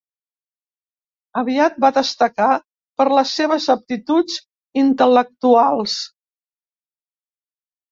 Aviat 1.41 1.75
va 1.85 1.91
destacar 1.97 2.47
per 3.01 3.07
les 3.17 3.35
seves 3.41 3.69
aptituds 3.75 4.41
intel·lectuals. 4.87 6.01